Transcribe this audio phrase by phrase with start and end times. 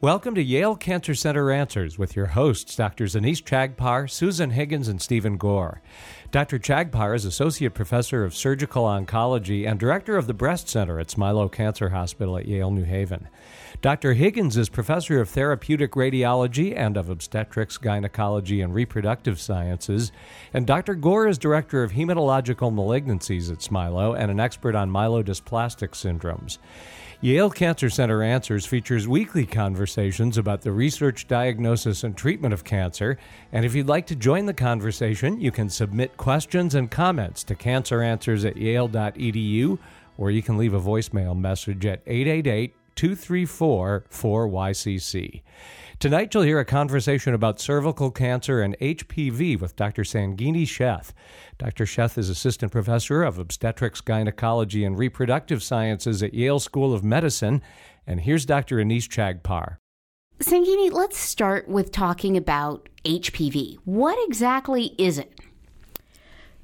[0.00, 3.16] Welcome to Yale Cancer Center Answers with your hosts, Drs.
[3.16, 5.82] Anees Chagpar, Susan Higgins, and Stephen Gore.
[6.30, 6.60] Dr.
[6.60, 11.50] Chagpar is Associate Professor of Surgical Oncology and Director of the Breast Center at Smilow
[11.50, 13.28] Cancer Hospital at Yale New Haven.
[13.82, 14.12] Dr.
[14.12, 20.12] Higgins is Professor of Therapeutic Radiology and of Obstetrics, Gynecology, and Reproductive Sciences.
[20.54, 20.94] And Dr.
[20.94, 26.58] Gore is Director of Hematological Malignancies at Smilow and an expert on myelodysplastic syndromes.
[27.20, 33.18] Yale Cancer Center Answers features weekly conversations about the research, diagnosis, and treatment of cancer.
[33.50, 37.56] And if you'd like to join the conversation, you can submit questions and comments to
[37.56, 39.80] canceranswers at yale.edu,
[40.16, 45.42] or you can leave a voicemail message at 888 234 4YCC.
[46.00, 50.02] Tonight, you'll hear a conversation about cervical cancer and HPV with Dr.
[50.02, 51.10] Sangini Sheth.
[51.58, 51.86] Dr.
[51.86, 57.62] Sheth is Assistant Professor of Obstetrics, Gynecology, and Reproductive Sciences at Yale School of Medicine.
[58.06, 58.76] And here's Dr.
[58.76, 59.78] Anees Chagpar.
[60.38, 63.78] Sangini, let's start with talking about HPV.
[63.84, 65.37] What exactly is it?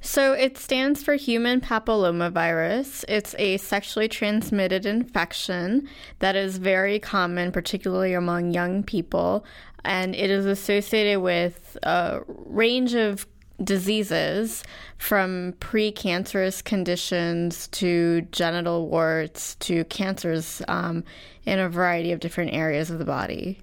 [0.05, 3.06] So it stands for human papillomavirus.
[3.08, 5.88] It's a sexually transmitted infection
[6.19, 9.46] that is very common, particularly among young people,
[9.83, 13.27] and it is associated with a range of
[13.62, 14.62] diseases
[14.98, 21.02] from precancerous conditions to genital warts to cancers um,
[21.46, 23.58] in a variety of different areas of the body.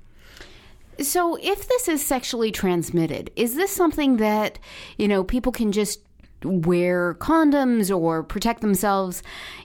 [0.99, 4.59] So, if this is sexually transmitted, is this something that,
[4.97, 5.99] you know, people can just
[6.43, 9.21] wear condoms or protect themselves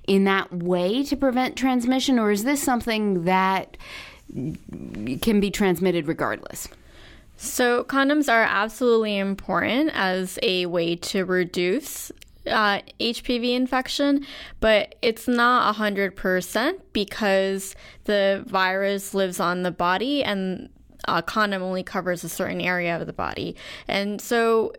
[0.07, 3.77] in that way to prevent transmission, or is this something that
[5.23, 6.69] can be transmitted regardless?
[7.37, 12.11] So, condoms are absolutely important as a way to reduce
[12.47, 14.25] uh, HPV infection,
[14.61, 17.75] but it's not 100% because
[18.05, 20.69] the virus lives on the body and
[21.09, 23.55] a condom only covers a certain area of the body.
[23.87, 24.73] And so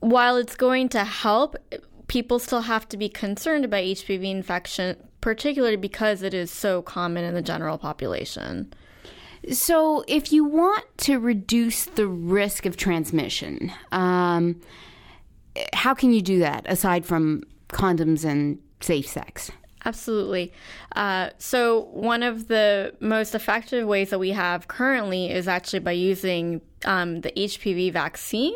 [0.00, 1.56] while it's going to help,
[2.08, 7.24] people still have to be concerned about HPV infection, particularly because it is so common
[7.24, 8.72] in the general population.
[9.52, 14.60] So, if you want to reduce the risk of transmission, um,
[15.72, 19.50] how can you do that aside from condoms and safe sex?
[19.84, 20.52] Absolutely.
[20.96, 25.92] Uh, so, one of the most effective ways that we have currently is actually by
[25.92, 28.54] using um, the HPV vaccine.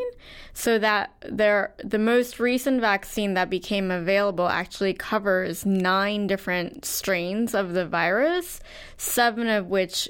[0.55, 7.73] So that the most recent vaccine that became available actually covers nine different strains of
[7.73, 8.61] the virus,
[8.97, 10.09] seven of which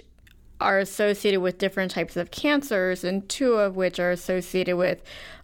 [0.63, 5.03] are associated with different types of cancers, and two of which are associated with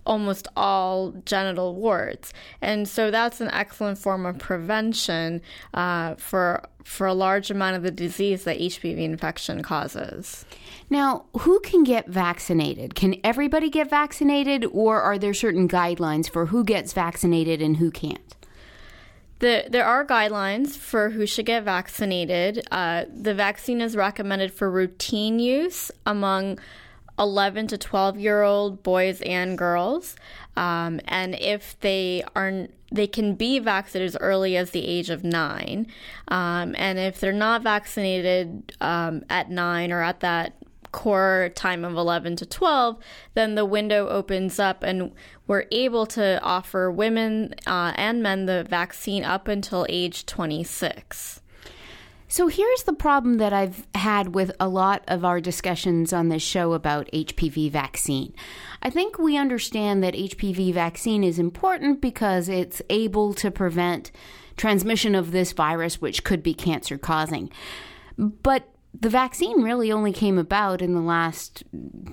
[0.08, 2.32] almost all genital warts.
[2.62, 5.42] And so that's an excellent form of prevention
[5.74, 10.46] uh, for for a large amount of the disease that HPV infection causes.
[10.88, 12.94] Now, who can get vaccinated?
[12.94, 17.90] Can everybody get vaccinated, or are there certain guidelines for who gets vaccinated and who
[17.90, 18.37] can't?
[19.40, 22.66] The, there are guidelines for who should get vaccinated.
[22.70, 26.58] Uh, the vaccine is recommended for routine use among
[27.18, 30.16] 11 to 12 year old boys and girls.
[30.56, 35.24] Um, and if they are, they can be vaccinated as early as the age of
[35.24, 35.86] nine.
[36.28, 40.54] Um, and if they're not vaccinated um, at nine or at that
[40.92, 42.96] core time of 11 to 12,
[43.34, 45.12] then the window opens up and
[45.46, 51.40] we're able to offer women uh, and men the vaccine up until age 26.
[52.30, 56.42] So here's the problem that I've had with a lot of our discussions on this
[56.42, 58.34] show about HPV vaccine.
[58.82, 64.10] I think we understand that HPV vaccine is important because it's able to prevent
[64.58, 67.50] transmission of this virus, which could be cancer causing.
[68.18, 68.68] But
[69.00, 71.62] the vaccine really only came about in the last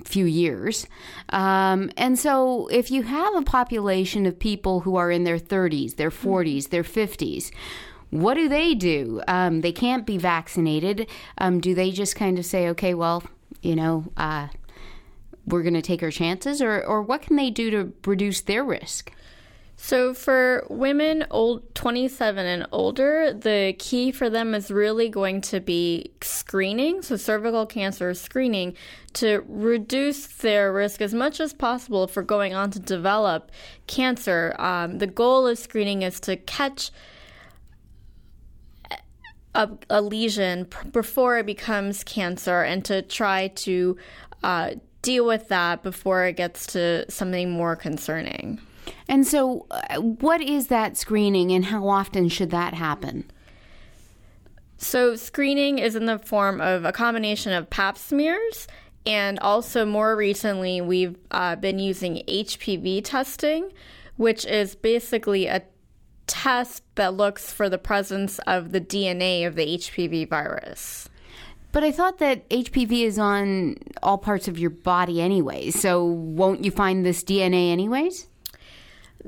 [0.04, 0.86] few years.
[1.30, 5.96] Um, and so, if you have a population of people who are in their 30s,
[5.96, 7.50] their 40s, their 50s,
[8.10, 9.20] what do they do?
[9.26, 11.08] Um, they can't be vaccinated.
[11.38, 13.24] Um, do they just kind of say, okay, well,
[13.62, 14.48] you know, uh,
[15.46, 16.62] we're going to take our chances?
[16.62, 19.12] Or, or what can they do to reduce their risk?
[19.78, 25.60] So for women old 27 and older, the key for them is really going to
[25.60, 28.74] be screening, so cervical cancer screening
[29.14, 33.50] to reduce their risk as much as possible for going on to develop
[33.86, 34.56] cancer.
[34.58, 36.90] Um, the goal of screening is to catch
[39.54, 43.98] a, a lesion before it becomes cancer and to try to
[44.42, 44.70] uh,
[45.02, 48.58] deal with that before it gets to something more concerning.
[49.08, 53.30] And so, uh, what is that screening and how often should that happen?
[54.78, 58.66] So, screening is in the form of a combination of pap smears,
[59.06, 63.72] and also more recently, we've uh, been using HPV testing,
[64.16, 65.62] which is basically a
[66.26, 71.08] test that looks for the presence of the DNA of the HPV virus.
[71.70, 76.64] But I thought that HPV is on all parts of your body anyway, so won't
[76.64, 78.26] you find this DNA anyways?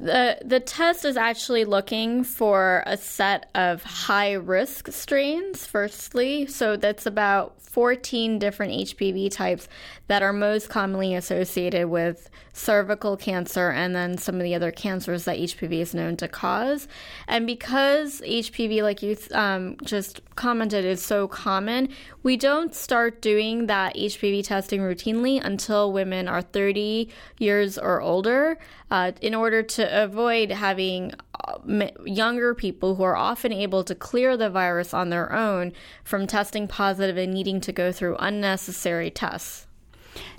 [0.00, 6.46] The the test is actually looking for a set of high risk strains firstly.
[6.46, 9.68] So that's about 14 different HPV types
[10.08, 15.24] that are most commonly associated with cervical cancer and then some of the other cancers
[15.26, 16.88] that HPV is known to cause.
[17.28, 21.90] And because HPV, like you um, just commented, is so common,
[22.22, 27.08] we don't start doing that HPV testing routinely until women are 30
[27.38, 28.58] years or older
[28.90, 31.12] uh, in order to avoid having
[31.44, 31.58] uh,
[32.04, 35.72] younger people who are often able to clear the virus on their own
[36.04, 39.66] from testing positive and needing to go through unnecessary tests.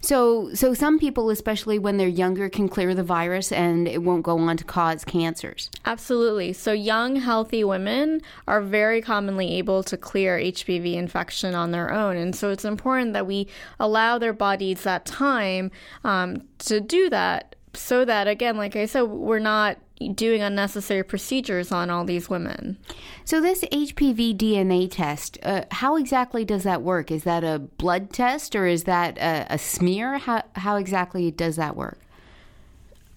[0.01, 4.24] So, so some people, especially when they're younger, can clear the virus and it won't
[4.24, 5.69] go on to cause cancers.
[5.86, 6.54] Absolutely.
[6.54, 12.18] So, young, healthy women are very commonly able to clear HPV infection on their own.
[12.18, 13.48] And so, it's important that we
[13.80, 15.72] allow their bodies that time
[16.04, 19.77] um, to do that so that, again, like I said, we're not
[20.16, 22.77] doing unnecessary procedures on all these women.
[23.25, 27.12] So, this HPV DNA test, uh, how exactly does that work?
[27.12, 30.18] Is that a blood test or is that a, a smear?
[30.18, 32.00] How, how exactly does that work?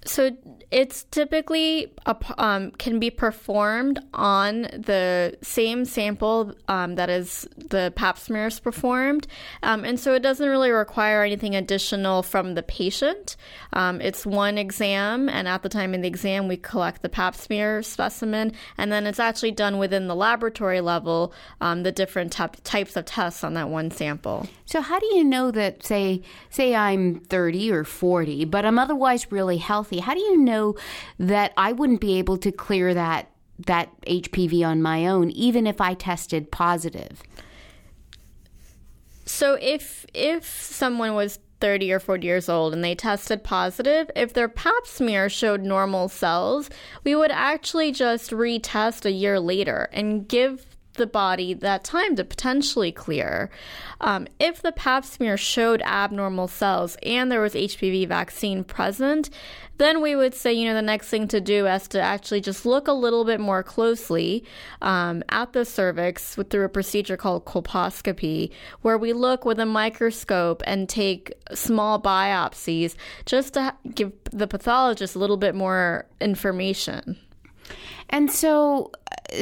[0.04, 0.36] So
[0.72, 7.92] it's typically a, um, can be performed on the same sample um, that is the
[7.94, 9.26] pap smear is performed,
[9.62, 13.36] um, and so it doesn't really require anything additional from the patient.
[13.74, 17.36] Um, it's one exam, and at the time of the exam, we collect the pap
[17.36, 22.44] smear specimen, and then it's actually done within the laboratory level, um, the different t-
[22.64, 24.48] types of tests on that one sample.
[24.64, 29.30] So how do you know that, say, say I'm 30 or 40, but I'm otherwise
[29.30, 29.91] really healthy?
[30.00, 30.76] How do you know
[31.18, 33.28] that I wouldn't be able to clear that
[33.66, 37.22] that HPV on my own, even if I tested positive?
[39.24, 44.32] So if if someone was 30 or 40 years old and they tested positive, if
[44.32, 46.68] their pap smear showed normal cells,
[47.04, 52.24] we would actually just retest a year later and give the body that time to
[52.24, 53.50] potentially clear.
[54.00, 59.30] Um, if the pap smear showed abnormal cells and there was HPV vaccine present,
[59.78, 62.66] then we would say, you know, the next thing to do is to actually just
[62.66, 64.44] look a little bit more closely
[64.80, 68.50] um, at the cervix through a procedure called colposcopy,
[68.82, 72.94] where we look with a microscope and take small biopsies
[73.24, 77.18] just to give the pathologist a little bit more information.
[78.12, 78.92] And so,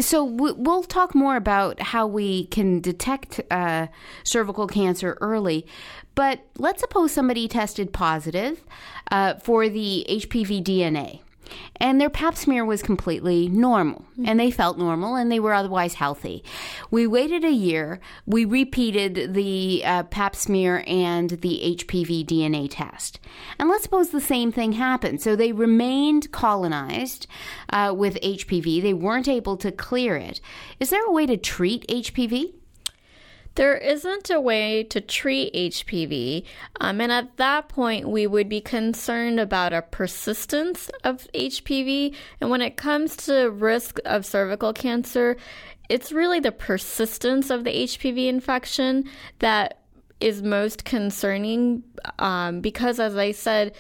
[0.01, 3.89] so we'll talk more about how we can detect uh,
[4.23, 5.67] cervical cancer early.
[6.15, 8.65] But let's suppose somebody tested positive
[9.11, 11.21] uh, for the HPV DNA
[11.77, 15.95] and their pap smear was completely normal and they felt normal and they were otherwise
[15.95, 16.45] healthy.
[16.91, 18.01] We waited a year.
[18.27, 23.21] We repeated the uh, pap smear and the HPV DNA test.
[23.59, 25.23] And let's suppose the same thing happened.
[25.23, 27.27] So they remained colonized
[27.71, 28.83] uh, with HPV.
[28.83, 30.41] They weren't able to clear it.
[30.79, 32.55] Is there a way to treat HPV?
[33.57, 36.45] There isn't a way to treat HPV,
[36.81, 42.15] um, and at that point, we would be concerned about a persistence of HPV.
[42.41, 45.37] And when it comes to risk of cervical cancer,
[45.89, 49.05] it's really the persistence of the HPV infection
[49.41, 49.81] that
[50.21, 51.83] is most concerning
[52.19, 53.75] um, because, as I said,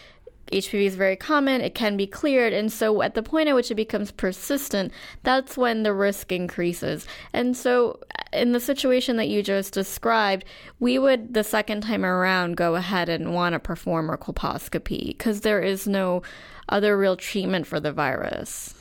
[0.51, 3.71] HPV is very common, it can be cleared, and so at the point at which
[3.71, 4.93] it becomes persistent,
[5.23, 7.07] that's when the risk increases.
[7.33, 8.01] And so,
[8.33, 10.45] in the situation that you just described,
[10.79, 15.41] we would the second time around go ahead and want to perform a colposcopy because
[15.41, 16.23] there is no
[16.69, 18.75] other real treatment for the virus.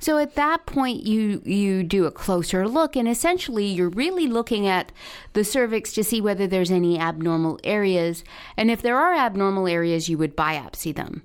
[0.00, 4.66] So at that point, you you do a closer look, and essentially, you're really looking
[4.66, 4.92] at
[5.34, 8.24] the cervix to see whether there's any abnormal areas,
[8.56, 11.22] and if there are abnormal areas, you would biopsy them.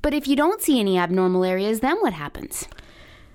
[0.00, 2.66] But if you don't see any abnormal areas, then what happens?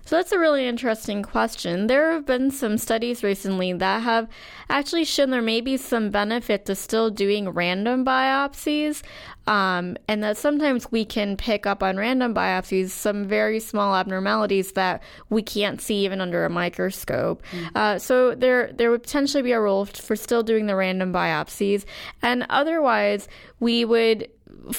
[0.08, 1.88] So that's a really interesting question.
[1.88, 4.30] There have been some studies recently that have
[4.70, 9.04] actually shown there may be some benefit to still doing random biopsies,
[9.48, 14.72] um, and that sometimes we can pick up on random biopsies some very small abnormalities
[14.72, 17.44] that we can't see even under a microscope.
[17.52, 17.76] Mm-hmm.
[17.76, 21.84] Uh, so there there would potentially be a role for still doing the random biopsies,
[22.22, 23.28] and otherwise
[23.60, 24.30] we would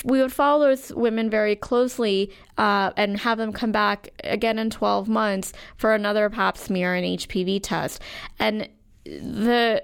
[0.04, 4.70] we would follow those women very closely uh, and have them come back again in
[4.70, 8.02] 12 months for another pap smear and HPV test.
[8.38, 8.68] And
[9.04, 9.82] the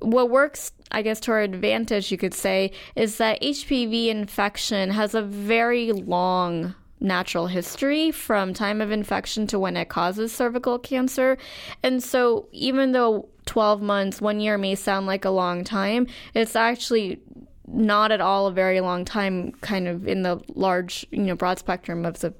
[0.00, 5.14] what works, I guess, to our advantage, you could say, is that HPV infection has
[5.14, 11.36] a very long natural history from time of infection to when it causes cervical cancer.
[11.82, 16.56] And so, even though 12 months, one year may sound like a long time, it's
[16.56, 17.20] actually
[17.72, 21.58] not at all a very long time, kind of in the large, you know, broad
[21.58, 22.34] spectrum of the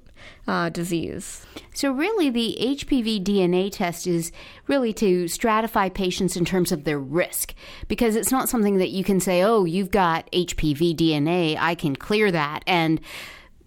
[0.47, 1.45] uh, disease.
[1.73, 4.31] So, really, the HPV DNA test is
[4.67, 7.53] really to stratify patients in terms of their risk
[7.87, 11.95] because it's not something that you can say, oh, you've got HPV DNA, I can
[11.95, 12.63] clear that.
[12.67, 13.01] And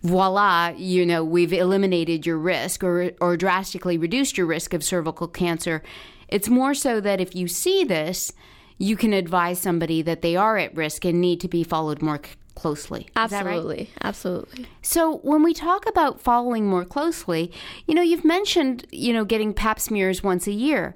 [0.02, 5.28] voila, you know, we've eliminated your risk or, or drastically reduced your risk of cervical
[5.28, 5.82] cancer.
[6.28, 8.32] It's more so that if you see this,
[8.78, 12.20] you can advise somebody that they are at risk and need to be followed more
[12.22, 13.08] c- closely.
[13.16, 13.76] Absolutely.
[13.76, 13.88] Right?
[14.02, 14.66] Absolutely.
[14.82, 17.52] So when we talk about following more closely,
[17.86, 20.94] you know, you've mentioned, you know, getting pap smears once a year.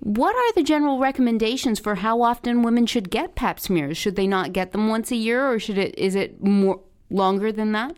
[0.00, 3.96] What are the general recommendations for how often women should get pap smears?
[3.96, 7.50] Should they not get them once a year or should it is it more longer
[7.52, 7.96] than that?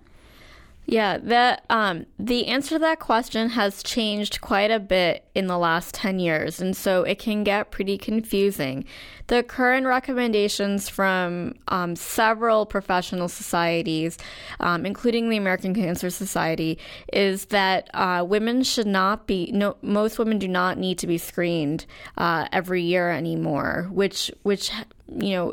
[0.89, 5.59] Yeah, that um, the answer to that question has changed quite a bit in the
[5.59, 8.85] last 10 years, and so it can get pretty confusing.
[9.27, 14.17] The current recommendations from um, several professional societies,
[14.61, 16.79] um, including the American Cancer Society,
[17.13, 21.19] is that uh, women should not be, no, most women do not need to be
[21.19, 21.85] screened
[22.17, 24.71] uh, every year anymore, which, which,
[25.09, 25.53] you know,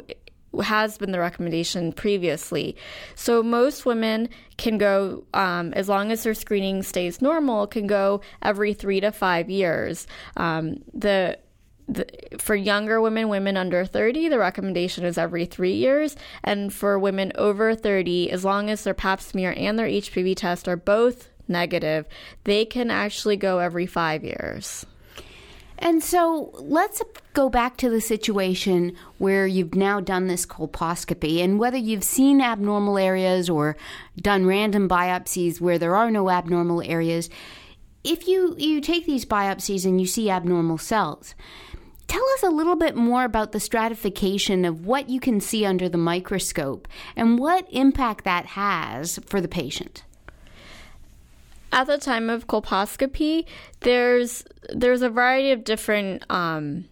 [0.61, 2.75] has been the recommendation previously.
[3.15, 8.21] So most women can go, um, as long as their screening stays normal, can go
[8.41, 10.07] every three to five years.
[10.37, 11.39] Um, the
[11.87, 12.07] the,
[12.37, 16.15] for younger women, women under 30, the recommendation is every three years.
[16.41, 20.69] And for women over 30, as long as their pap smear and their HPV test
[20.69, 22.07] are both negative,
[22.45, 24.85] they can actually go every five years.
[25.83, 27.01] And so let's
[27.33, 32.39] go back to the situation where you've now done this colposcopy and whether you've seen
[32.39, 33.75] abnormal areas or
[34.15, 37.29] done random biopsies where there are no abnormal areas.
[38.01, 41.35] If you, you take these biopsies and you see abnormal cells,
[42.07, 45.89] tell us a little bit more about the stratification of what you can see under
[45.89, 46.87] the microscope
[47.17, 50.05] and what impact that has for the patient
[51.73, 53.45] at the time of colposcopy,
[53.81, 56.85] there's there's a variety of different um,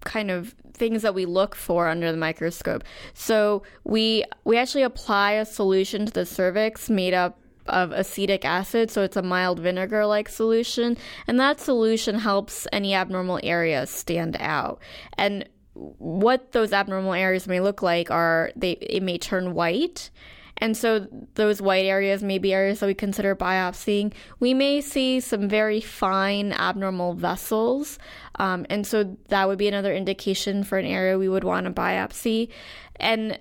[0.00, 2.82] kind of things that we look for under the microscope.
[3.14, 8.90] So we we actually apply a solution to the cervix made up of acetic acid,
[8.90, 10.96] so it's a mild vinegar like solution,
[11.28, 14.80] and that solution helps any abnormal areas stand out.
[15.16, 20.10] And what those abnormal areas may look like are they it may turn white
[20.62, 24.12] and so those white areas may be areas that we consider biopsying.
[24.38, 27.98] We may see some very fine abnormal vessels.
[28.36, 31.72] Um, and so that would be another indication for an area we would want to
[31.72, 32.48] biopsy.
[32.94, 33.40] And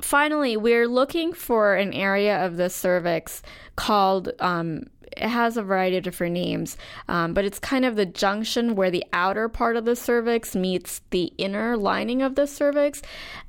[0.00, 3.42] finally, we're looking for an area of the cervix
[3.76, 4.84] called um,
[5.16, 6.76] it has a variety of different names,
[7.08, 11.00] um, but it's kind of the junction where the outer part of the cervix meets
[11.10, 13.02] the inner lining of the cervix.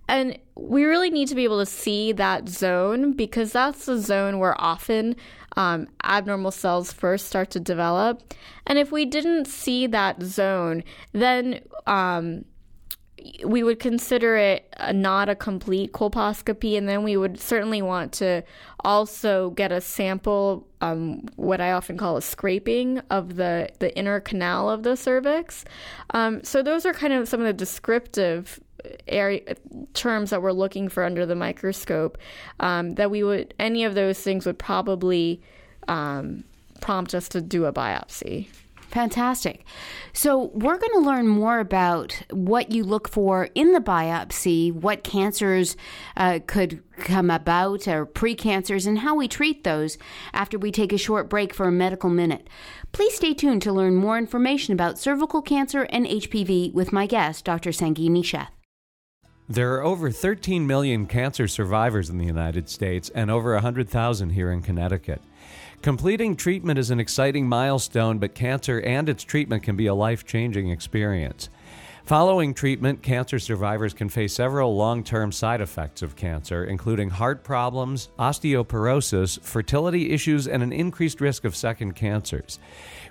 [0.07, 4.39] And we really need to be able to see that zone because that's the zone
[4.39, 5.15] where often
[5.57, 8.33] um, abnormal cells first start to develop.
[8.65, 12.45] And if we didn't see that zone, then um,
[13.43, 18.11] we would consider it a, not a complete colposcopy, and then we would certainly want
[18.13, 18.43] to
[18.81, 24.19] also get a sample, um, what I often call a scraping of the, the inner
[24.19, 25.65] canal of the cervix.
[26.11, 28.59] Um, so those are kind of some of the descriptive
[29.07, 29.41] area
[29.93, 32.17] terms that we're looking for under the microscope.
[32.59, 35.41] Um, that we would any of those things would probably
[35.87, 36.43] um,
[36.79, 38.47] prompt us to do a biopsy.
[38.87, 39.65] Fantastic.
[40.13, 45.03] So, we're going to learn more about what you look for in the biopsy, what
[45.03, 45.75] cancers
[46.15, 49.97] uh, could come about, or precancers, and how we treat those
[50.33, 52.49] after we take a short break for a medical minute.
[52.93, 57.43] Please stay tuned to learn more information about cervical cancer and HPV with my guest,
[57.43, 57.71] Dr.
[57.71, 58.47] Sangini Sheth.
[59.49, 64.51] There are over 13 million cancer survivors in the United States and over 100,000 here
[64.51, 65.21] in Connecticut.
[65.87, 70.25] Completing treatment is an exciting milestone, but cancer and its treatment can be a life
[70.25, 71.47] changing experience.
[72.03, 77.41] Following treatment, cancer survivors can face several long term side effects of cancer, including heart
[77.41, 82.59] problems, osteoporosis, fertility issues, and an increased risk of second cancers.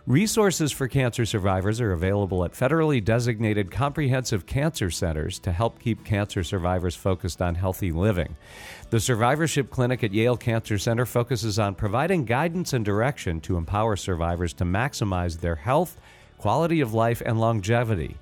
[0.06, 6.04] Resources for cancer survivors are available at federally designated comprehensive cancer centers to help keep
[6.04, 8.36] cancer survivors focused on healthy living.
[8.90, 13.96] The Survivorship Clinic at Yale Cancer Center focuses on providing guidance and direction to empower
[13.96, 15.98] survivors to maximize their health,
[16.38, 18.16] quality of life, and longevity.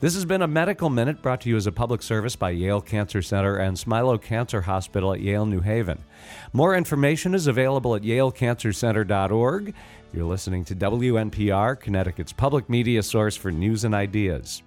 [0.00, 2.82] This has been a Medical Minute brought to you as a public service by Yale
[2.82, 6.04] Cancer Center and Smilow Cancer Hospital at Yale New Haven.
[6.52, 9.74] More information is available at yalecancercenter.org.
[10.12, 14.60] You're listening to WNPR, Connecticut's public media source for news and ideas.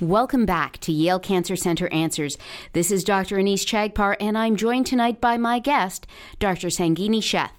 [0.00, 2.38] Welcome back to Yale Cancer Center Answers.
[2.72, 3.36] This is Dr.
[3.36, 6.06] Anees Chagpar, and I'm joined tonight by my guest,
[6.38, 6.68] Dr.
[6.68, 7.50] Sangini Sheth.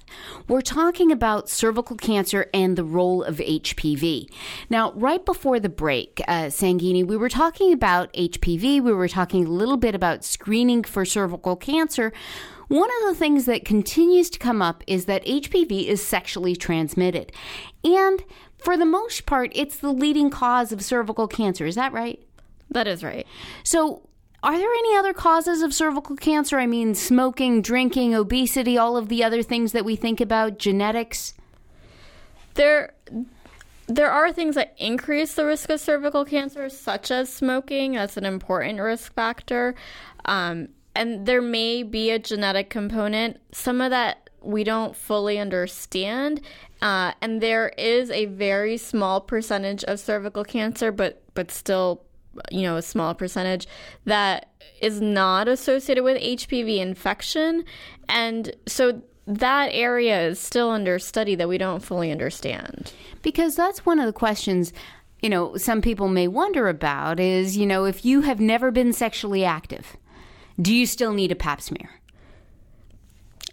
[0.47, 4.27] We're talking about cervical cancer and the role of HPV.
[4.71, 9.45] Now, right before the break, uh, Sangini, we were talking about HPV, we were talking
[9.45, 12.11] a little bit about screening for cervical cancer.
[12.71, 17.33] One of the things that continues to come up is that HPV is sexually transmitted.
[17.83, 18.23] And
[18.59, 21.65] for the most part, it's the leading cause of cervical cancer.
[21.65, 22.25] Is that right?
[22.69, 23.27] That is right.
[23.65, 24.07] So,
[24.41, 26.59] are there any other causes of cervical cancer?
[26.59, 31.33] I mean, smoking, drinking, obesity, all of the other things that we think about, genetics?
[32.53, 32.93] There
[33.87, 37.95] there are things that increase the risk of cervical cancer, such as smoking.
[37.95, 39.75] That's an important risk factor.
[40.23, 43.39] Um, and there may be a genetic component.
[43.51, 46.41] Some of that we don't fully understand.
[46.81, 52.03] Uh, and there is a very small percentage of cervical cancer, but but still
[52.50, 53.67] you know, a small percentage
[54.05, 54.50] that
[54.81, 57.63] is not associated with HPV infection.
[58.10, 62.93] And so that area is still under study that we don't fully understand.
[63.21, 64.74] Because that's one of the questions,
[65.21, 68.93] you know, some people may wonder about is, you know, if you have never been
[68.93, 69.98] sexually active,
[70.61, 71.89] do you still need a pap smear?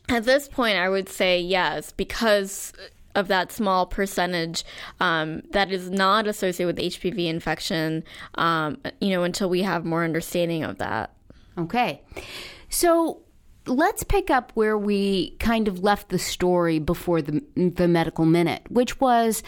[0.08, 2.72] At this point, I would say yes, because
[3.14, 4.64] of that small percentage
[5.00, 8.04] um, that is not associated with HPV infection,
[8.36, 11.12] um, you know, until we have more understanding of that.
[11.58, 12.00] Okay.
[12.68, 13.20] So
[13.66, 18.62] let's pick up where we kind of left the story before the, the medical minute,
[18.70, 19.42] which was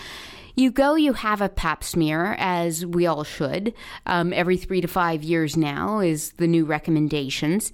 [0.54, 3.74] you go, you have a pap smear, as we all should,
[4.06, 7.72] um, every three to five years now is the new recommendations.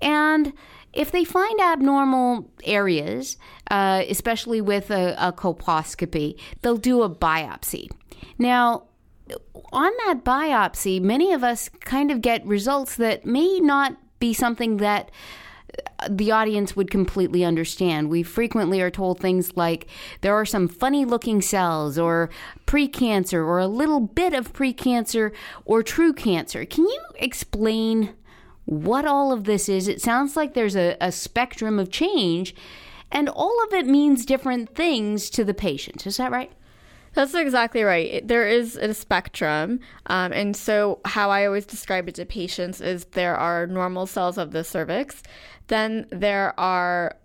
[0.00, 0.52] And
[0.92, 3.36] if they find abnormal areas,
[3.70, 7.90] uh, especially with a, a colposcopy, they'll do a biopsy.
[8.38, 8.84] Now,
[9.72, 14.76] on that biopsy, many of us kind of get results that may not be something
[14.78, 15.10] that
[16.08, 18.10] the audience would completely understand.
[18.10, 19.86] We frequently are told things like
[20.20, 22.30] there are some funny looking cells, or
[22.66, 25.32] precancer, or a little bit of precancer,
[25.64, 26.64] or true cancer.
[26.64, 28.14] Can you explain
[28.64, 29.88] what all of this is.
[29.88, 32.54] It sounds like there's a, a spectrum of change,
[33.12, 36.06] and all of it means different things to the patient.
[36.06, 36.52] Is that right?
[37.12, 38.26] That's exactly right.
[38.26, 39.78] There is a spectrum.
[40.06, 44.36] Um, and so, how I always describe it to patients is there are normal cells
[44.36, 45.22] of the cervix,
[45.68, 47.16] then there are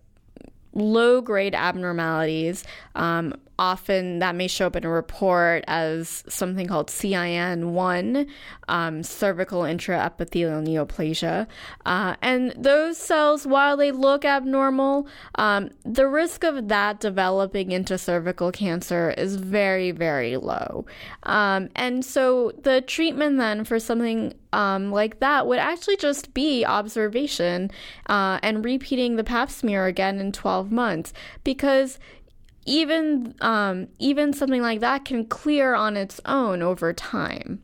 [0.73, 2.63] low grade abnormalities.
[2.95, 8.27] Um, often that may show up in a report as something called CIN1,
[8.69, 11.45] um, cervical intraepithelial neoplasia.
[11.85, 17.97] Uh, and those cells, while they look abnormal, um, the risk of that developing into
[17.97, 20.85] cervical cancer is very, very low.
[21.23, 26.65] Um, and so the treatment then for something um, like that would actually just be
[26.65, 27.69] observation
[28.07, 31.99] uh, and repeating the pap smear again in 12 months because
[32.65, 37.61] even um, even something like that can clear on its own over time.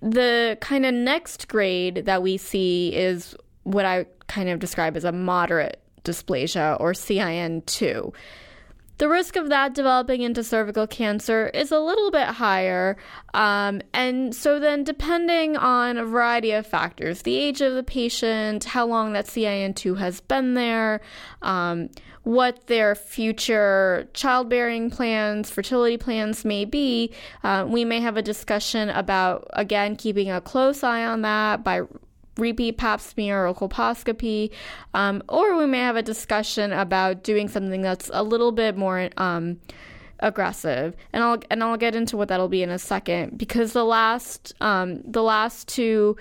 [0.00, 5.04] The kind of next grade that we see is what I kind of describe as
[5.04, 8.14] a moderate dysplasia or CIN2.
[8.98, 12.96] The risk of that developing into cervical cancer is a little bit higher.
[13.32, 18.64] Um, and so, then, depending on a variety of factors the age of the patient,
[18.64, 21.00] how long that CIN2 has been there,
[21.42, 21.90] um,
[22.28, 27.10] what their future childbearing plans, fertility plans may be,
[27.42, 31.80] uh, we may have a discussion about, again, keeping a close eye on that by
[32.36, 34.50] repeat pap smear or colposcopy,
[34.92, 39.08] um, or we may have a discussion about doing something that's a little bit more
[39.16, 39.58] um,
[40.18, 43.84] aggressive, and I'll and I'll get into what that'll be in a second because the
[43.84, 46.18] last um, the last two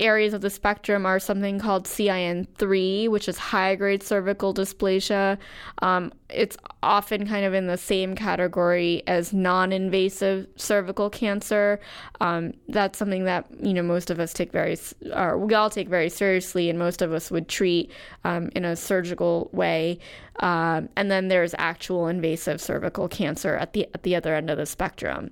[0.00, 5.38] areas of the spectrum are something called CIN3, which is high grade cervical dysplasia.
[5.82, 11.80] Um, it's often kind of in the same category as non invasive cervical cancer.
[12.20, 14.76] Um, that's something that, you know, most of us take very,
[15.14, 17.92] or we all take very seriously, and most of us would treat
[18.24, 19.98] um, in a surgical way.
[20.40, 24.56] Um, and then there's actual invasive cervical cancer at the at the other end of
[24.56, 25.30] the spectrum.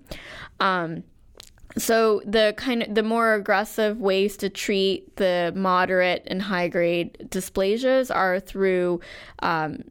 [1.79, 7.29] So the kind of the more aggressive ways to treat the moderate and high grade
[7.31, 9.01] dysplasias are through
[9.41, 9.85] um,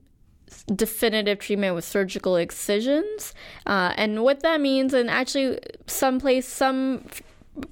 [0.76, 3.34] definitive treatment with surgical excisions,
[3.66, 7.06] uh, and what that means, and actually, some place some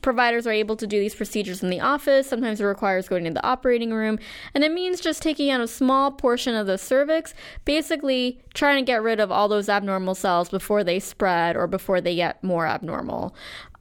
[0.02, 2.28] providers are able to do these procedures in the office.
[2.28, 4.20] Sometimes it requires going to the operating room.
[4.54, 7.34] And it means just taking out a small portion of the cervix,
[7.66, 12.02] basically trying to get rid of all those abnormal cells before they spread or before
[12.02, 13.36] they get more abnormal.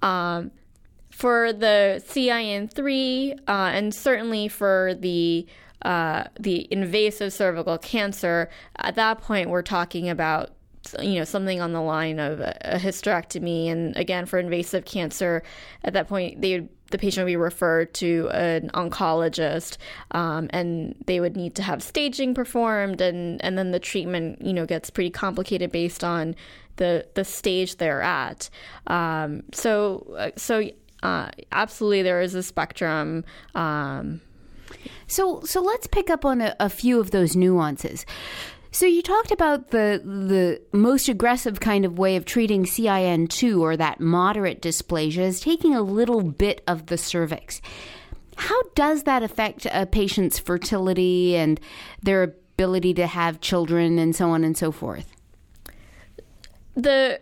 [0.05, 0.51] Um,
[1.11, 5.47] for the CIN3, uh, and certainly for the
[5.83, 10.51] uh, the invasive cervical cancer, at that point we're talking about
[11.01, 15.43] you know something on the line of a, hysterectomy, and again for invasive cancer,
[15.85, 19.79] at that point they the patient would be referred to an oncologist,
[20.11, 24.53] um, and they would need to have staging performed, and and then the treatment you
[24.53, 26.35] know gets pretty complicated based on
[26.77, 28.51] the the stage they're at.
[28.87, 30.69] Um, so uh, so
[31.03, 33.25] uh, absolutely, there is a spectrum.
[33.55, 34.21] Um,
[35.07, 38.07] so so let's pick up on a, a few of those nuances.
[38.75, 43.77] So you talked about the the most aggressive kind of way of treating CIN2 or
[43.77, 47.61] that moderate dysplasia is taking a little bit of the cervix.
[48.37, 51.61] How does that affect a patient's fertility and
[52.03, 55.15] their ability to have children and so on and so forth?
[56.75, 57.21] The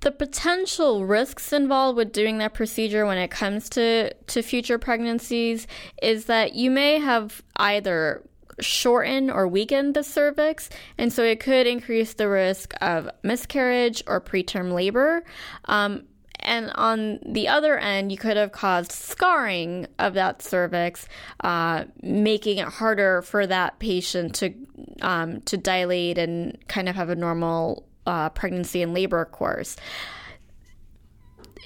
[0.00, 5.66] the potential risks involved with doing that procedure when it comes to to future pregnancies
[6.02, 8.22] is that you may have either
[8.60, 14.20] shortened or weakened the cervix, and so it could increase the risk of miscarriage or
[14.20, 15.24] preterm labor.
[15.64, 16.04] Um,
[16.40, 21.08] and on the other end, you could have caused scarring of that cervix,
[21.40, 24.52] uh, making it harder for that patient to
[25.00, 29.76] um, to dilate and kind of have a normal uh, pregnancy and labor course.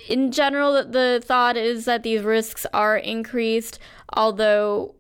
[0.09, 3.79] In general, the thought is that these risks are increased,
[4.15, 4.95] although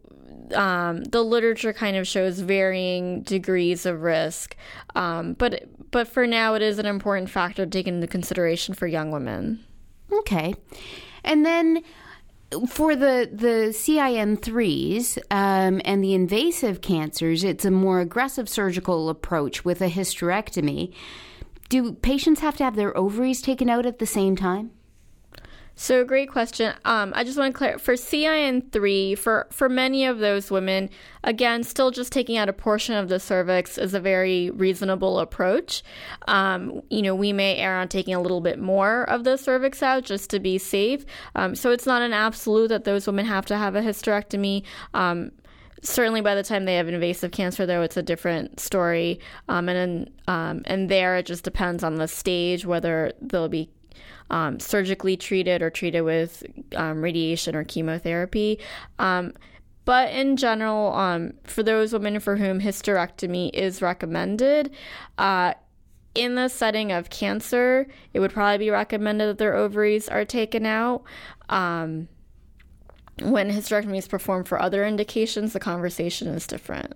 [0.54, 4.56] um, the literature kind of shows varying degrees of risk.
[4.94, 8.86] Um, but but for now, it is an important factor to take into consideration for
[8.86, 9.64] young women.
[10.12, 10.54] Okay,
[11.24, 11.82] and then
[12.68, 19.64] for the the CIN3s um, and the invasive cancers, it's a more aggressive surgical approach
[19.64, 20.92] with a hysterectomy.
[21.68, 24.70] Do patients have to have their ovaries taken out at the same time?
[25.80, 26.74] So great question.
[26.84, 30.90] Um, I just want to clarify for CIN3 for for many of those women,
[31.22, 35.84] again, still just taking out a portion of the cervix is a very reasonable approach.
[36.26, 39.80] Um, you know, we may err on taking a little bit more of the cervix
[39.80, 41.06] out just to be safe.
[41.36, 44.64] Um, so it's not an absolute that those women have to have a hysterectomy.
[45.82, 50.10] Certainly by the time they have invasive cancer though it's a different story um, and
[50.26, 53.70] um, and there it just depends on the stage whether they'll be
[54.30, 56.42] um, surgically treated or treated with
[56.76, 58.58] um, radiation or chemotherapy
[58.98, 59.32] um,
[59.84, 64.70] but in general um, for those women for whom hysterectomy is recommended
[65.16, 65.54] uh,
[66.18, 70.66] in the setting of cancer, it would probably be recommended that their ovaries are taken
[70.66, 71.04] out.
[73.22, 76.94] When hysterectomy is performed for other indications, the conversation is different.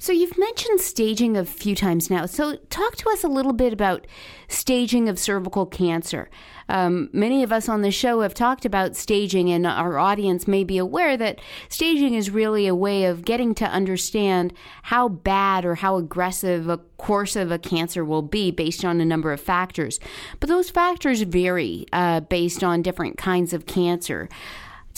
[0.00, 2.26] So you've mentioned staging a few times now.
[2.26, 4.06] So talk to us a little bit about
[4.46, 6.30] staging of cervical cancer.
[6.68, 10.62] Um, many of us on the show have talked about staging, and our audience may
[10.62, 14.52] be aware that staging is really a way of getting to understand
[14.84, 19.04] how bad or how aggressive a course of a cancer will be based on a
[19.04, 19.98] number of factors.
[20.38, 24.28] But those factors vary uh, based on different kinds of cancer.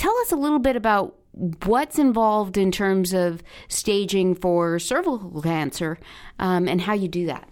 [0.00, 1.14] Tell us a little bit about
[1.66, 5.98] what's involved in terms of staging for cervical cancer
[6.38, 7.46] um, and how you do that.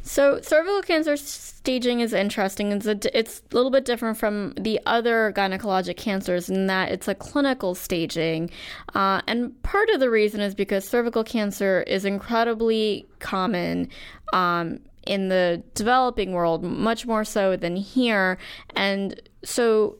[0.00, 2.72] So, cervical cancer staging is interesting.
[2.72, 7.08] It's a, it's a little bit different from the other gynecologic cancers in that it's
[7.08, 8.48] a clinical staging.
[8.94, 13.90] Uh, and part of the reason is because cervical cancer is incredibly common
[14.32, 18.38] um, in the developing world, much more so than here.
[18.74, 19.96] And so,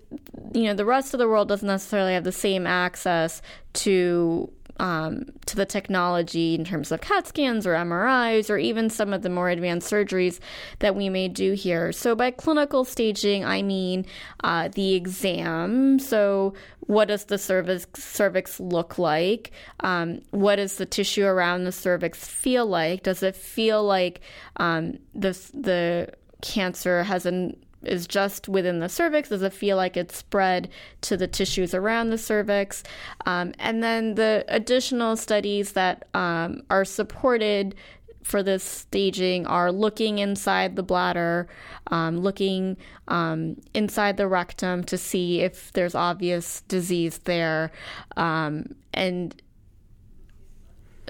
[0.53, 3.41] you know, the rest of the world doesn't necessarily have the same access
[3.75, 9.13] to um, to the technology in terms of CAT scans or MRIs or even some
[9.13, 10.41] of the more advanced surgeries
[10.79, 11.93] that we may do here.
[11.93, 14.07] So, by clinical staging, I mean
[14.43, 15.99] uh, the exam.
[15.99, 19.53] So, what does the cervix, cervix look like?
[19.81, 23.03] Um, what does the tissue around the cervix feel like?
[23.03, 24.23] Does it feel like
[24.57, 29.29] um, the, the cancer has an is just within the cervix?
[29.29, 30.71] Does it feel like it's spread
[31.03, 32.83] to the tissues around the cervix?
[33.27, 37.75] Um, and then the additional studies that um, are supported
[38.23, 41.49] for this staging are looking inside the bladder,
[41.89, 42.77] um, looking
[43.09, 47.73] um, inside the rectum to see if there's obvious disease there,
[48.17, 49.41] um, and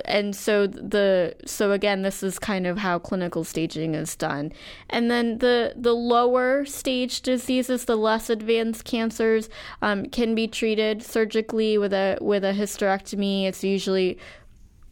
[0.04, 4.52] and so the so again this is kind of how clinical staging is done.
[4.88, 9.48] And then the the lower stage diseases the less advanced cancers
[9.82, 13.46] um, can be treated surgically with a with a hysterectomy.
[13.46, 14.18] It's usually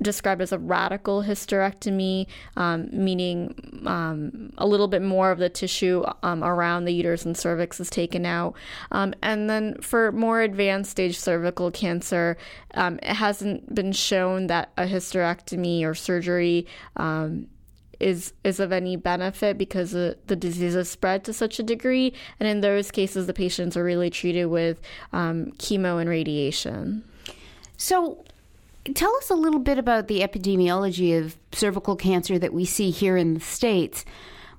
[0.01, 6.05] described as a radical hysterectomy, um, meaning um, a little bit more of the tissue
[6.23, 8.55] um, around the uterus and cervix is taken out.
[8.93, 12.37] Um, and then for more advanced stage cervical cancer,
[12.75, 17.49] um, it hasn't been shown that a hysterectomy or surgery um,
[18.01, 22.15] is is of any benefit because the, the disease has spread to such a degree.
[22.39, 24.81] And in those cases, the patients are really treated with
[25.13, 27.03] chemo and radiation.
[27.77, 28.25] So,
[28.95, 33.17] tell us a little bit about the epidemiology of cervical cancer that we see here
[33.17, 34.05] in the States.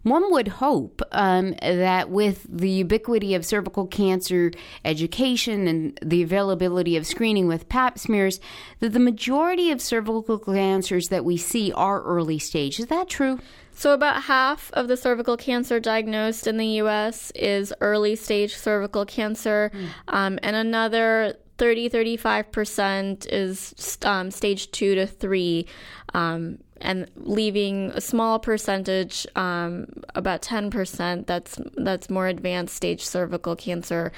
[0.04, 4.52] One would hope um, that with the ubiquity of cervical cancer
[4.86, 8.40] education and the availability of screening with pap smears,
[8.80, 12.80] that the majority of cervical cancers that we see are early stage.
[12.80, 13.40] Is that true?
[13.74, 19.06] So, about half of the cervical cancer diagnosed in the US is early stage cervical
[19.06, 19.88] cancer, mm.
[20.08, 25.68] um, and another 30 35% is um, stage two to three.
[26.14, 33.56] Um, and leaving a small percentage, um, about 10%, that's that's more advanced stage cervical
[33.56, 34.14] cancer.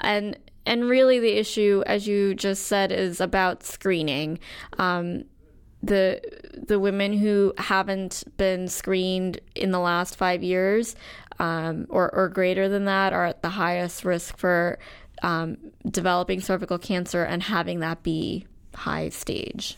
[0.00, 4.38] And and really the issue, as you just said, is about screening.
[4.78, 5.24] Um,
[5.82, 6.20] the
[6.54, 10.96] the women who haven't been screened in the last five years
[11.38, 14.78] um, or, or greater than that are at the highest risk for
[15.22, 15.56] um,
[15.88, 19.76] developing cervical cancer and having that be high stage.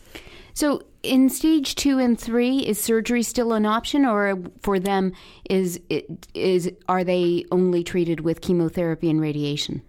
[0.54, 5.12] So, in stage two and three, is surgery still an option, or for them
[5.48, 9.82] is it, is are they only treated with chemotherapy and radiation?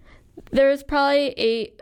[0.51, 1.73] There's probably a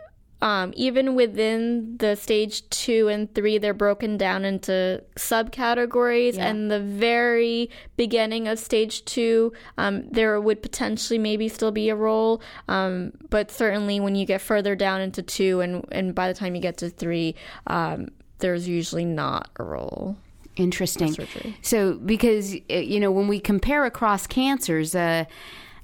[0.41, 6.35] um, even within the stage two and three, they're broken down into subcategories.
[6.35, 6.47] Yeah.
[6.47, 11.95] And the very beginning of stage two, um, there would potentially maybe still be a
[11.95, 12.41] role.
[12.67, 16.55] Um, but certainly when you get further down into two, and, and by the time
[16.55, 17.35] you get to three,
[17.67, 20.17] um, there's usually not a role.
[20.55, 21.15] Interesting.
[21.61, 25.25] So, because, uh, you know, when we compare across cancers, uh,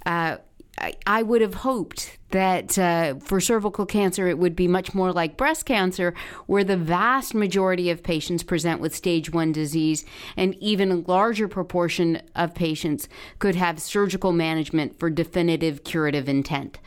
[0.05, 0.37] uh,
[0.77, 5.38] I, would have hoped that uh, for cervical cancer, it would be much more like
[5.38, 6.13] breast cancer,
[6.47, 10.03] where the vast majority of patients present with stage one disease,
[10.36, 13.07] and even a larger proportion of patients
[13.39, 16.79] could have surgical management for definitive curative intent.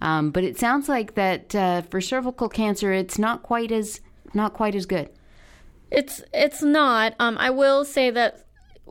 [0.00, 4.00] Um, but it sounds like that uh, for cervical cancer, it's not quite as
[4.32, 5.10] not quite as good.
[5.90, 7.14] It's it's not.
[7.20, 8.43] Um, I will say that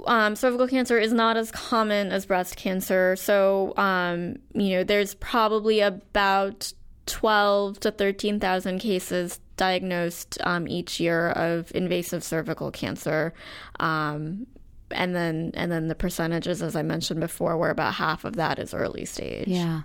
[0.05, 3.15] um, cervical cancer is not as common as breast cancer.
[3.15, 6.73] So, um, you know, there's probably about
[7.05, 13.33] 12 to 13,000 cases diagnosed um, each year of invasive cervical cancer.
[13.79, 14.47] Um,
[14.95, 18.59] and then and then the percentages as i mentioned before where about half of that
[18.59, 19.81] is early stage yeah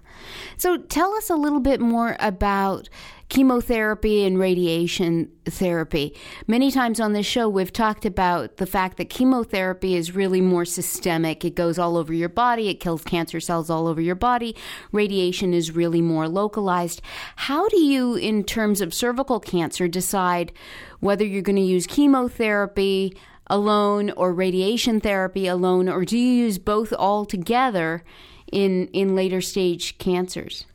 [0.57, 2.89] so tell us a little bit more about
[3.29, 6.15] chemotherapy and radiation therapy.
[6.47, 10.65] Many times on this show, we've talked about the fact that chemotherapy is really more
[10.65, 11.45] systemic.
[11.45, 14.57] It goes all over your body, it kills cancer cells all over your body.
[14.93, 17.03] Radiation is really more localized.
[17.37, 20.53] How do you, in terms of cervical cancer, decide
[21.01, 23.15] whether you're going to use chemotherapy?
[23.51, 28.05] Alone or radiation therapy alone or do you use both all together
[28.53, 30.67] in in later stage cancers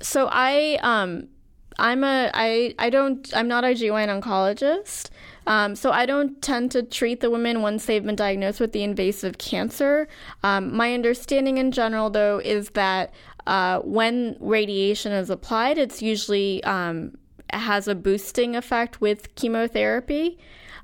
[0.00, 1.28] so i um
[1.78, 5.10] I'm a I I don't I'm not a GYN oncologist.
[5.46, 8.82] Um, so I don't tend to treat the women once they've been diagnosed with the
[8.82, 10.08] invasive cancer.
[10.42, 13.12] Um, my understanding in general, though, is that
[13.46, 17.18] uh, when radiation is applied, it's usually um,
[17.50, 20.38] has a boosting effect with chemotherapy.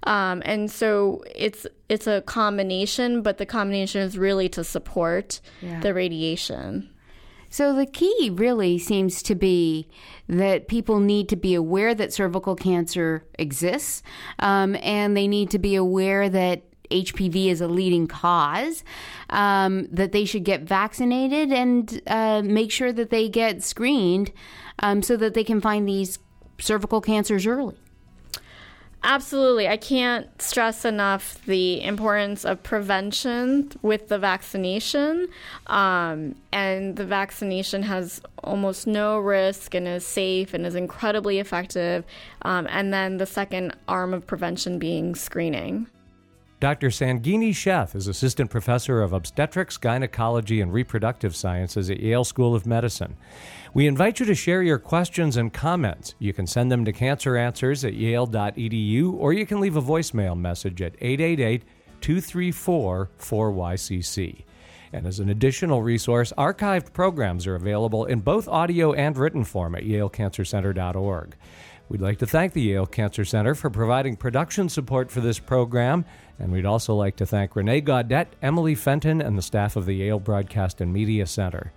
[0.04, 5.80] Um, and so it's it's a combination, but the combination is really to support yeah.
[5.80, 6.90] the radiation.
[7.52, 9.88] So the key really seems to be
[10.28, 14.02] that people need to be aware that cervical cancer exists,
[14.38, 18.84] um, and they need to be aware that HPV is a leading cause,
[19.30, 24.32] um, that they should get vaccinated and uh, make sure that they get screened
[24.80, 26.18] um, so that they can find these
[26.58, 27.76] cervical cancers early.
[29.02, 29.66] Absolutely.
[29.66, 35.28] I can't stress enough the importance of prevention with the vaccination.
[35.68, 42.04] Um, and the vaccination has almost no risk and is safe and is incredibly effective.
[42.42, 45.86] Um, and then the second arm of prevention being screening.
[46.60, 46.88] Dr.
[46.88, 52.66] Sangini Sheth is Assistant Professor of Obstetrics, Gynecology, and Reproductive Sciences at Yale School of
[52.66, 53.16] Medicine.
[53.72, 56.14] We invite you to share your questions and comments.
[56.18, 60.82] You can send them to canceranswers at yale.edu or you can leave a voicemail message
[60.82, 61.64] at 888
[62.02, 64.44] 234 4YCC.
[64.92, 69.74] And as an additional resource, archived programs are available in both audio and written form
[69.76, 71.36] at yalecancercenter.org.
[71.90, 76.04] We'd like to thank the Yale Cancer Center for providing production support for this program,
[76.40, 79.94] and we'd also like to thank Renee Gaudette, Emily Fenton, and the staff of the
[79.94, 81.72] Yale Broadcast and Media Center.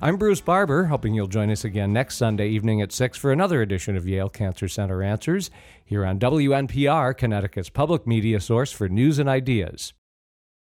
[0.00, 3.62] I'm Bruce Barber, hoping you'll join us again next Sunday evening at 6 for another
[3.62, 5.50] edition of Yale Cancer Center Answers
[5.84, 9.92] here on WNPR, Connecticut's public media source for news and ideas.